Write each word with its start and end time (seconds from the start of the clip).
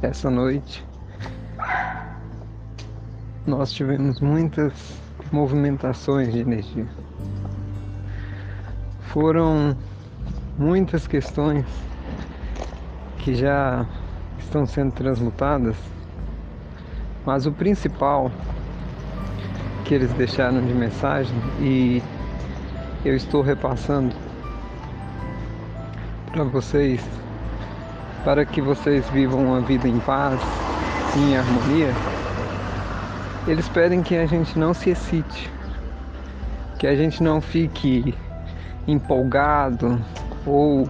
Essa 0.00 0.30
noite 0.30 0.86
nós 3.46 3.72
tivemos 3.72 4.20
muitas 4.20 5.00
movimentações 5.32 6.32
de 6.32 6.40
energia. 6.40 6.86
Foram 9.00 9.76
muitas 10.58 11.06
questões 11.06 11.64
que 13.18 13.34
já 13.34 13.86
estão 14.38 14.66
sendo 14.66 14.92
transmutadas, 14.92 15.76
mas 17.24 17.46
o 17.46 17.52
principal 17.52 18.30
que 19.84 19.94
eles 19.94 20.12
deixaram 20.12 20.64
de 20.64 20.74
mensagem 20.74 21.36
e 21.60 22.02
eu 23.04 23.14
estou 23.14 23.42
repassando 23.42 24.14
para 26.32 26.44
vocês, 26.44 27.02
para 28.24 28.44
que 28.44 28.60
vocês 28.60 29.08
vivam 29.10 29.44
uma 29.44 29.60
vida 29.60 29.88
em 29.88 29.98
paz, 30.00 30.40
em 31.16 31.36
harmonia. 31.36 31.92
Eles 33.46 33.68
pedem 33.68 34.02
que 34.02 34.16
a 34.16 34.26
gente 34.26 34.58
não 34.58 34.74
se 34.74 34.90
excite, 34.90 35.50
que 36.78 36.86
a 36.86 36.94
gente 36.94 37.22
não 37.22 37.40
fique 37.40 38.14
empolgado 38.86 40.00
ou 40.46 40.88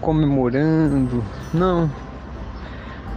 comemorando. 0.00 1.24
Não. 1.52 1.90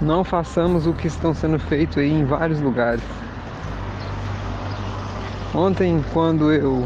Não 0.02 0.24
façamos 0.24 0.86
o 0.88 0.94
que 0.94 1.08
estão 1.08 1.34
sendo 1.34 1.58
feito 1.58 2.00
aí 2.00 2.12
em 2.12 2.26
vários 2.26 2.60
lugares. 2.60 3.04
Ontem, 5.54 6.04
quando 6.12 6.52
eu 6.52 6.86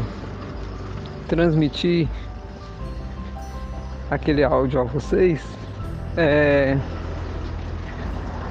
transmiti 1.26 2.08
aquele 4.10 4.44
áudio 4.44 4.80
a 4.80 4.84
vocês, 4.84 5.44
é, 6.16 6.76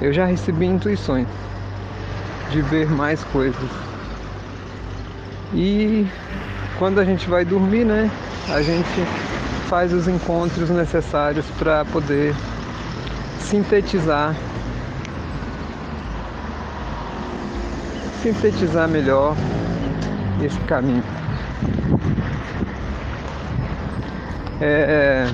eu 0.00 0.12
já 0.12 0.24
recebi 0.24 0.66
intuições 0.66 1.26
de 2.50 2.62
ver 2.62 2.88
mais 2.88 3.22
coisas. 3.24 3.70
E 5.54 6.06
quando 6.78 6.98
a 7.00 7.04
gente 7.04 7.28
vai 7.28 7.44
dormir, 7.44 7.84
né, 7.84 8.10
a 8.48 8.62
gente 8.62 9.04
faz 9.68 9.92
os 9.92 10.08
encontros 10.08 10.70
necessários 10.70 11.46
para 11.58 11.84
poder 11.86 12.34
sintetizar 13.40 14.34
sintetizar 18.22 18.86
melhor 18.88 19.34
esse 20.44 20.58
caminho. 20.60 21.02
É, 24.60 25.26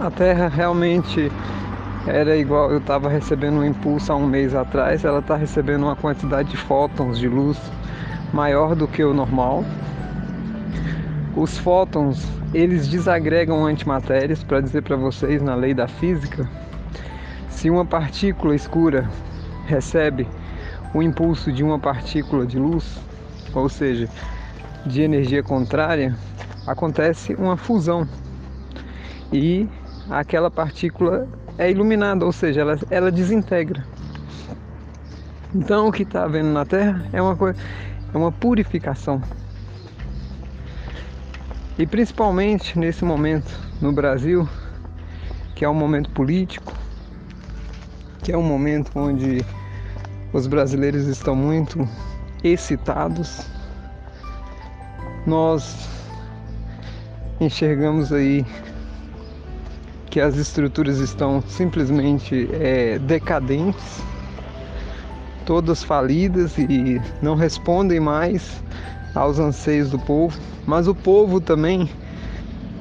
a 0.00 0.10
Terra 0.10 0.48
realmente 0.48 1.30
era 2.06 2.36
igual 2.36 2.70
eu 2.70 2.78
estava 2.78 3.08
recebendo 3.08 3.58
um 3.58 3.64
impulso 3.64 4.12
há 4.12 4.16
um 4.16 4.26
mês 4.26 4.54
atrás, 4.54 5.04
ela 5.04 5.18
está 5.18 5.34
recebendo 5.34 5.82
uma 5.82 5.96
quantidade 5.96 6.50
de 6.50 6.56
fótons 6.56 7.18
de 7.18 7.28
luz 7.28 7.58
maior 8.32 8.76
do 8.76 8.86
que 8.86 9.02
o 9.02 9.12
normal. 9.12 9.64
Os 11.36 11.58
fótons, 11.58 12.26
eles 12.54 12.88
desagregam 12.88 13.66
antimatérias, 13.66 14.42
para 14.42 14.60
dizer 14.60 14.82
para 14.82 14.96
vocês 14.96 15.42
na 15.42 15.54
lei 15.54 15.74
da 15.74 15.88
física, 15.88 16.48
se 17.50 17.68
uma 17.68 17.84
partícula 17.84 18.54
escura 18.54 19.08
recebe 19.66 20.28
o 20.94 21.02
impulso 21.02 21.52
de 21.52 21.64
uma 21.64 21.78
partícula 21.78 22.46
de 22.46 22.58
luz, 22.58 22.98
ou 23.52 23.68
seja, 23.68 24.08
de 24.86 25.02
energia 25.02 25.42
contrária, 25.42 26.14
acontece 26.66 27.34
uma 27.34 27.56
fusão 27.56 28.08
e 29.32 29.68
aquela 30.10 30.50
partícula 30.50 31.28
é 31.56 31.70
iluminada, 31.70 32.24
ou 32.24 32.32
seja, 32.32 32.60
ela, 32.60 32.78
ela 32.90 33.10
desintegra. 33.10 33.84
Então 35.54 35.88
o 35.88 35.92
que 35.92 36.02
está 36.02 36.24
havendo 36.24 36.50
na 36.50 36.64
Terra 36.64 37.06
é 37.12 37.20
uma 37.20 37.36
coisa, 37.36 37.58
é 38.12 38.16
uma 38.16 38.30
purificação. 38.30 39.22
E 41.78 41.86
principalmente 41.86 42.78
nesse 42.78 43.04
momento 43.04 43.50
no 43.80 43.92
Brasil, 43.92 44.48
que 45.54 45.64
é 45.64 45.68
um 45.68 45.74
momento 45.74 46.10
político, 46.10 46.72
que 48.22 48.32
é 48.32 48.36
um 48.36 48.42
momento 48.42 48.90
onde 48.94 49.44
os 50.32 50.46
brasileiros 50.46 51.06
estão 51.06 51.34
muito 51.34 51.88
excitados. 52.44 53.46
Nós 55.26 55.88
enxergamos 57.40 58.12
aí 58.12 58.44
que 60.10 60.20
as 60.20 60.36
estruturas 60.36 60.98
estão 60.98 61.42
simplesmente 61.42 62.48
é, 62.52 62.98
decadentes, 62.98 64.02
todas 65.44 65.82
falidas 65.82 66.56
e 66.58 67.00
não 67.22 67.34
respondem 67.34 68.00
mais 68.00 68.62
aos 69.14 69.38
anseios 69.38 69.90
do 69.90 69.98
povo, 69.98 70.38
mas 70.66 70.86
o 70.86 70.94
povo 70.94 71.40
também 71.40 71.90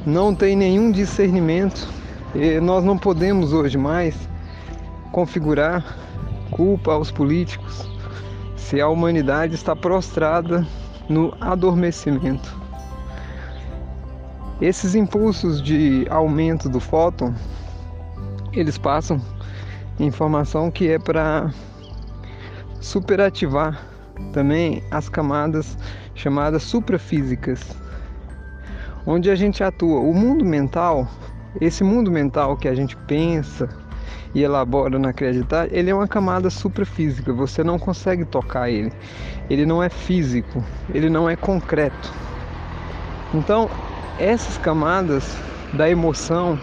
não 0.05 0.33
tem 0.33 0.55
nenhum 0.55 0.91
discernimento 0.91 1.87
e 2.35 2.59
nós 2.59 2.83
não 2.83 2.97
podemos 2.97 3.53
hoje 3.53 3.77
mais 3.77 4.15
configurar 5.11 5.83
culpa 6.51 6.93
aos 6.93 7.11
políticos 7.11 7.87
se 8.55 8.81
a 8.81 8.87
humanidade 8.87 9.55
está 9.55 9.75
prostrada 9.75 10.65
no 11.09 11.33
adormecimento. 11.39 12.66
Esses 14.59 14.95
impulsos 14.95 15.61
de 15.61 16.07
aumento 16.09 16.67
do 16.67 16.79
fóton, 16.79 17.33
eles 18.53 18.77
passam 18.77 19.21
informação 19.99 20.71
que 20.71 20.89
é 20.89 20.97
para 20.97 21.51
superativar 22.81 23.79
também 24.33 24.83
as 24.89 25.09
camadas 25.09 25.77
chamadas 26.15 26.63
suprafísicas, 26.63 27.77
onde 29.05 29.29
a 29.29 29.35
gente 29.35 29.63
atua. 29.63 29.99
O 29.99 30.11
mundo 30.11 30.43
mental, 30.43 31.07
esse 31.61 31.83
mundo 31.83 32.11
mental 32.11 32.57
que 32.57 32.67
a 32.67 32.73
gente 32.73 32.97
pensa 33.05 33.69
e 34.33 34.41
elabora 34.41 34.97
na 34.97 35.13
criatividade, 35.13 35.73
ele 35.73 35.91
é 35.91 35.95
uma 35.95 36.07
camada 36.07 36.49
suprafísica, 36.49 37.31
você 37.31 37.63
não 37.63 37.77
consegue 37.77 38.25
tocar 38.25 38.71
ele. 38.71 38.91
Ele 39.49 39.67
não 39.67 39.83
é 39.83 39.89
físico, 39.89 40.63
ele 40.91 41.09
não 41.09 41.29
é 41.29 41.35
concreto. 41.35 42.11
Então, 43.33 43.69
essas 44.19 44.57
camadas 44.57 45.37
da 45.73 45.87
emoção 45.89 46.59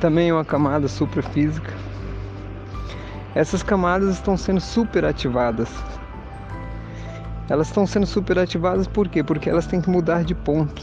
também 0.00 0.30
é 0.30 0.34
uma 0.34 0.44
camada 0.44 0.88
suprafísica. 0.88 1.72
Essas 3.34 3.62
camadas 3.62 4.14
estão 4.14 4.36
sendo 4.36 4.60
superativadas. 4.60 5.68
Elas 7.48 7.68
estão 7.68 7.86
sendo 7.86 8.06
superativadas 8.06 8.88
por 8.88 9.08
quê? 9.08 9.22
Porque 9.22 9.48
elas 9.48 9.66
têm 9.66 9.80
que 9.80 9.88
mudar 9.88 10.24
de 10.24 10.34
ponto. 10.34 10.82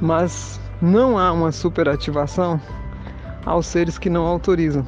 Mas 0.00 0.58
não 0.80 1.18
há 1.18 1.30
uma 1.32 1.52
superativação 1.52 2.60
aos 3.44 3.66
seres 3.66 3.98
que 3.98 4.08
não 4.08 4.24
autorizam. 4.26 4.86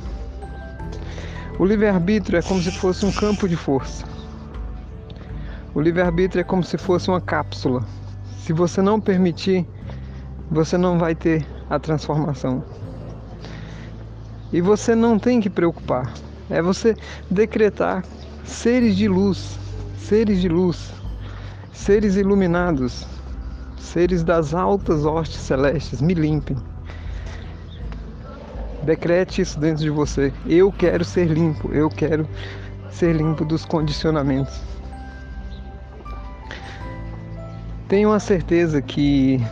O 1.59 1.67
livre-arbítrio 1.67 2.39
é 2.39 2.43
como 2.43 2.63
se 2.63 2.71
fosse 2.71 3.05
um 3.05 3.13
campo 3.13 3.47
de 3.47 3.57
força. 3.57 4.07
O 5.75 5.81
livre-arbítrio 5.81 6.41
é 6.41 6.45
como 6.45 6.65
se 6.65 6.79
fosse 6.79 7.11
uma 7.11 7.21
cápsula 7.21 7.85
se 8.51 8.53
você 8.53 8.83
não 8.83 9.01
permitir, 9.01 9.65
você 10.51 10.77
não 10.77 10.99
vai 10.99 11.15
ter 11.15 11.47
a 11.71 11.79
transformação. 11.79 12.65
E 14.53 14.61
você 14.61 14.93
não 14.93 15.21
tem 15.21 15.41
que 15.41 15.49
preocupar. 15.49 16.13
É 16.51 16.61
você 16.61 16.97
decretar 17.31 18.05
seres 18.43 18.97
de 18.97 19.07
luz, 19.07 19.57
seres 19.97 20.41
de 20.41 20.49
luz, 20.49 20.93
seres 21.73 22.17
iluminados, 22.17 23.07
seres 23.79 24.25
das 24.25 24.53
altas 24.53 25.05
hostes 25.05 25.43
celestes, 25.43 26.03
me 26.03 26.15
limpem. 26.15 26.57
Decrete 28.83 29.43
isso 29.43 29.61
dentro 29.61 29.85
de 29.85 29.91
você. 29.91 30.33
Eu 30.45 30.73
quero 30.73 31.05
ser 31.05 31.27
limpo, 31.27 31.73
eu 31.73 31.89
quero 31.89 32.27
ser 32.91 33.15
limpo 33.15 33.45
dos 33.45 33.65
condicionamentos. 33.65 34.61
Tenho 37.91 38.13
a 38.13 38.21
certeza 38.21 38.81
que 38.81 39.45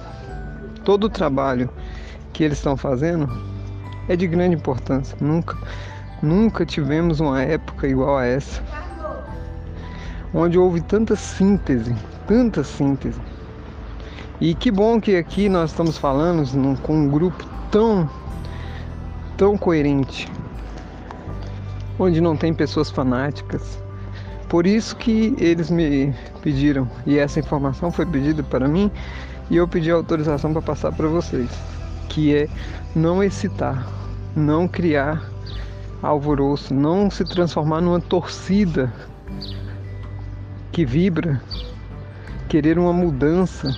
todo 0.84 1.04
o 1.04 1.10
trabalho 1.10 1.68
que 2.32 2.44
eles 2.44 2.58
estão 2.58 2.76
fazendo 2.76 3.28
é 4.08 4.14
de 4.14 4.28
grande 4.28 4.54
importância. 4.54 5.18
Nunca, 5.20 5.58
nunca 6.22 6.64
tivemos 6.64 7.18
uma 7.18 7.42
época 7.42 7.88
igual 7.88 8.16
a 8.16 8.24
essa, 8.24 8.62
onde 10.32 10.56
houve 10.56 10.80
tanta 10.80 11.16
síntese, 11.16 11.92
tanta 12.28 12.62
síntese. 12.62 13.20
E 14.40 14.54
que 14.54 14.70
bom 14.70 15.00
que 15.00 15.16
aqui 15.16 15.48
nós 15.48 15.70
estamos 15.70 15.98
falando 15.98 16.80
com 16.82 16.94
um 16.94 17.08
grupo 17.08 17.44
tão, 17.72 18.08
tão 19.36 19.58
coerente, 19.58 20.30
onde 21.98 22.20
não 22.20 22.36
tem 22.36 22.54
pessoas 22.54 22.88
fanáticas, 22.88 23.82
Por 24.48 24.66
isso 24.66 24.96
que 24.96 25.34
eles 25.38 25.70
me 25.70 26.14
pediram, 26.42 26.88
e 27.06 27.18
essa 27.18 27.38
informação 27.38 27.92
foi 27.92 28.06
pedida 28.06 28.42
para 28.42 28.66
mim, 28.66 28.90
e 29.50 29.56
eu 29.56 29.68
pedi 29.68 29.90
autorização 29.90 30.52
para 30.52 30.62
passar 30.62 30.92
para 30.92 31.06
vocês, 31.06 31.50
que 32.08 32.34
é 32.34 32.48
não 32.94 33.22
excitar, 33.22 33.86
não 34.34 34.66
criar 34.66 35.22
alvoroço, 36.02 36.72
não 36.72 37.10
se 37.10 37.24
transformar 37.24 37.80
numa 37.80 38.00
torcida 38.00 38.92
que 40.72 40.84
vibra, 40.84 41.42
querer 42.48 42.78
uma 42.78 42.92
mudança 42.92 43.76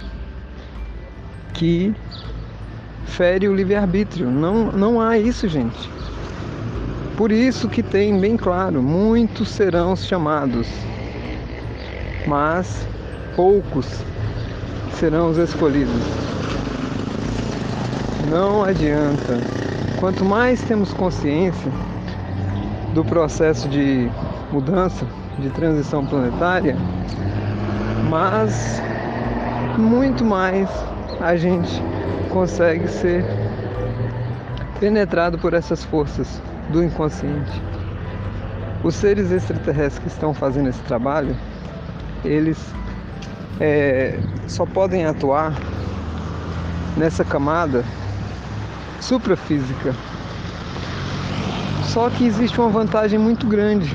que 1.54 1.94
fere 3.06 3.48
o 3.48 3.54
livre-arbítrio. 3.54 4.30
Não, 4.30 4.70
não 4.70 5.00
há 5.00 5.18
isso, 5.18 5.48
gente. 5.48 5.90
Por 7.20 7.30
isso 7.30 7.68
que 7.68 7.82
tem 7.82 8.18
bem 8.18 8.34
claro, 8.34 8.82
muitos 8.82 9.50
serão 9.50 9.94
chamados, 9.94 10.66
mas 12.26 12.88
poucos 13.36 13.86
serão 14.94 15.28
os 15.28 15.36
escolhidos. 15.36 16.00
Não 18.30 18.64
adianta. 18.64 19.38
Quanto 20.00 20.24
mais 20.24 20.62
temos 20.62 20.94
consciência 20.94 21.70
do 22.94 23.04
processo 23.04 23.68
de 23.68 24.10
mudança, 24.50 25.04
de 25.38 25.50
transição 25.50 26.06
planetária, 26.06 26.74
mas 28.08 28.80
muito 29.76 30.24
mais 30.24 30.70
a 31.20 31.36
gente 31.36 31.82
consegue 32.30 32.88
ser 32.88 33.22
penetrado 34.80 35.36
por 35.38 35.52
essas 35.52 35.84
forças 35.84 36.40
do 36.70 36.82
inconsciente. 36.82 37.62
Os 38.82 38.94
seres 38.94 39.30
extraterrestres 39.30 39.98
que 39.98 40.08
estão 40.08 40.32
fazendo 40.32 40.68
esse 40.68 40.80
trabalho, 40.82 41.36
eles 42.24 42.58
é, 43.60 44.18
só 44.48 44.64
podem 44.64 45.04
atuar 45.04 45.52
nessa 46.96 47.24
camada 47.24 47.84
suprafísica. 49.00 49.94
Só 51.84 52.08
que 52.08 52.24
existe 52.24 52.58
uma 52.60 52.70
vantagem 52.70 53.18
muito 53.18 53.46
grande 53.46 53.94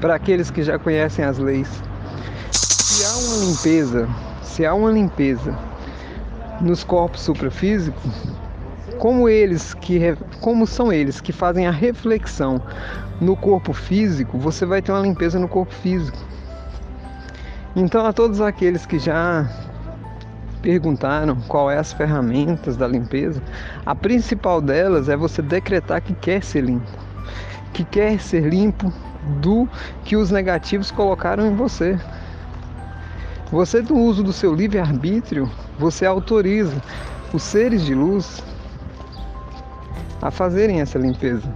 para 0.00 0.14
aqueles 0.14 0.50
que 0.50 0.62
já 0.62 0.78
conhecem 0.78 1.24
as 1.24 1.38
leis. 1.38 1.68
Se 2.50 3.04
há 3.04 3.16
uma 3.16 3.44
limpeza, 3.44 4.08
se 4.42 4.66
há 4.66 4.74
uma 4.74 4.90
limpeza 4.90 5.56
nos 6.60 6.84
corpos 6.84 7.22
suprafísicos, 7.22 8.02
como 9.02 9.28
eles 9.28 9.74
que 9.74 9.98
como 10.40 10.64
são 10.64 10.92
eles 10.92 11.20
que 11.20 11.32
fazem 11.32 11.66
a 11.66 11.72
reflexão 11.72 12.62
no 13.20 13.34
corpo 13.34 13.72
físico, 13.72 14.38
você 14.38 14.64
vai 14.64 14.80
ter 14.80 14.92
uma 14.92 15.00
limpeza 15.00 15.40
no 15.40 15.48
corpo 15.48 15.74
físico. 15.74 16.16
Então 17.74 18.06
a 18.06 18.12
todos 18.12 18.40
aqueles 18.40 18.86
que 18.86 19.00
já 19.00 19.50
perguntaram 20.62 21.34
qual 21.48 21.68
é 21.68 21.78
as 21.78 21.92
ferramentas 21.92 22.76
da 22.76 22.86
limpeza, 22.86 23.42
a 23.84 23.92
principal 23.92 24.60
delas 24.60 25.08
é 25.08 25.16
você 25.16 25.42
decretar 25.42 26.00
que 26.00 26.14
quer 26.14 26.44
ser 26.44 26.60
limpo, 26.60 26.86
que 27.72 27.82
quer 27.82 28.20
ser 28.20 28.48
limpo 28.48 28.92
do 29.40 29.68
que 30.04 30.14
os 30.14 30.30
negativos 30.30 30.92
colocaram 30.92 31.44
em 31.44 31.56
você. 31.56 31.98
Você 33.50 33.82
do 33.82 33.96
uso 33.96 34.22
do 34.22 34.32
seu 34.32 34.54
livre 34.54 34.78
arbítrio, 34.78 35.50
você 35.76 36.06
autoriza 36.06 36.80
os 37.32 37.42
seres 37.42 37.84
de 37.84 37.96
luz 37.96 38.40
a 40.22 40.30
fazerem 40.30 40.80
essa 40.80 40.98
limpeza. 40.98 41.52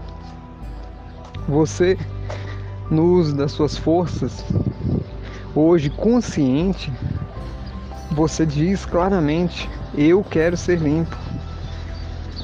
Você, 1.48 1.96
no 2.90 3.04
uso 3.14 3.34
das 3.34 3.52
suas 3.52 3.78
forças, 3.78 4.44
hoje 5.54 5.88
consciente, 5.88 6.92
você 8.10 8.44
diz 8.44 8.84
claramente: 8.84 9.70
Eu 9.96 10.24
quero 10.24 10.56
ser 10.56 10.78
limpo. 10.78 11.16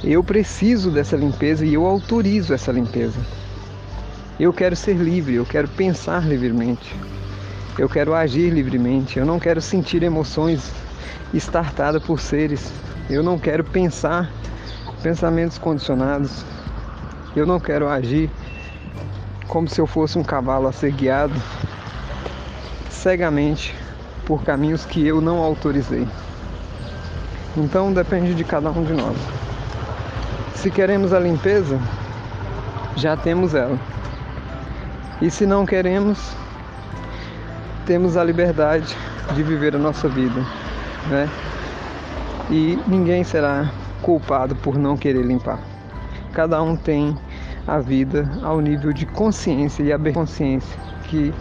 Eu 0.04 0.22
preciso 0.22 0.90
dessa 0.90 1.16
limpeza 1.16 1.66
e 1.66 1.74
eu 1.74 1.84
autorizo 1.84 2.54
essa 2.54 2.70
limpeza. 2.70 3.18
Eu 4.38 4.52
quero 4.52 4.74
ser 4.74 4.94
livre, 4.94 5.34
eu 5.34 5.44
quero 5.44 5.68
pensar 5.68 6.26
livremente. 6.26 6.94
Eu 7.78 7.88
quero 7.88 8.14
agir 8.14 8.50
livremente. 8.50 9.18
Eu 9.18 9.24
não 9.24 9.38
quero 9.38 9.60
sentir 9.60 10.02
emoções 10.02 10.72
estartadas 11.32 12.02
por 12.02 12.20
seres. 12.20 12.72
Eu 13.08 13.22
não 13.22 13.38
quero 13.38 13.64
pensar 13.64 14.30
pensamentos 15.02 15.58
condicionados. 15.58 16.44
Eu 17.34 17.44
não 17.44 17.58
quero 17.58 17.88
agir 17.88 18.30
como 19.48 19.68
se 19.68 19.80
eu 19.80 19.86
fosse 19.86 20.18
um 20.18 20.22
cavalo 20.22 20.68
a 20.68 20.72
ser 20.72 20.92
guiado 20.92 21.34
cegamente 22.88 23.74
por 24.24 24.44
caminhos 24.44 24.86
que 24.86 25.06
eu 25.06 25.20
não 25.20 25.38
autorizei. 25.38 26.06
Então 27.56 27.92
depende 27.92 28.34
de 28.34 28.44
cada 28.44 28.70
um 28.70 28.84
de 28.84 28.92
nós. 28.92 29.16
Se 30.54 30.70
queremos 30.70 31.12
a 31.12 31.18
limpeza, 31.18 31.78
já 32.96 33.16
temos 33.16 33.54
ela. 33.54 33.78
E 35.20 35.30
se 35.30 35.44
não 35.44 35.66
queremos, 35.66 36.34
temos 37.84 38.16
a 38.16 38.24
liberdade 38.24 38.96
de 39.34 39.42
viver 39.42 39.74
a 39.74 39.78
nossa 39.78 40.08
vida, 40.08 40.40
né? 41.08 41.28
E 42.50 42.78
ninguém 42.86 43.24
será 43.24 43.70
culpado 44.02 44.54
por 44.56 44.76
não 44.76 44.96
querer 44.96 45.24
limpar. 45.24 45.58
Cada 46.32 46.62
um 46.62 46.76
tem 46.76 47.16
a 47.66 47.78
vida 47.78 48.28
ao 48.42 48.60
nível 48.60 48.92
de 48.92 49.06
consciência 49.06 49.82
e 49.82 49.92
a 49.92 49.98
consciência 50.12 50.78
que 51.04 51.32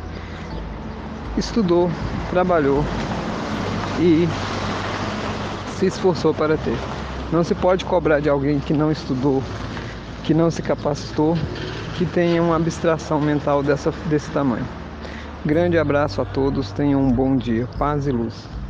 estudou, 1.37 1.89
trabalhou 2.29 2.83
e 3.99 4.27
se 5.77 5.87
esforçou 5.87 6.33
para 6.33 6.57
ter. 6.57 6.77
Não 7.31 7.43
se 7.43 7.55
pode 7.55 7.85
cobrar 7.85 8.19
de 8.19 8.29
alguém 8.29 8.59
que 8.59 8.73
não 8.73 8.91
estudou, 8.91 9.41
que 10.23 10.33
não 10.33 10.51
se 10.51 10.61
capacitou, 10.61 11.37
que 11.97 12.05
tenha 12.05 12.43
uma 12.43 12.55
abstração 12.55 13.19
mental 13.19 13.63
dessa, 13.63 13.91
desse 14.07 14.29
tamanho. 14.31 14.65
Grande 15.45 15.77
abraço 15.77 16.21
a 16.21 16.25
todos, 16.25 16.71
tenham 16.71 17.01
um 17.01 17.11
bom 17.11 17.35
dia, 17.35 17.67
paz 17.77 18.05
e 18.05 18.11
luz. 18.11 18.60